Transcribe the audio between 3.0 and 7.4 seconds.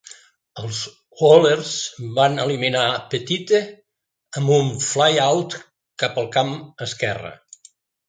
Pettitte amb un flyout cap el camp esquerre.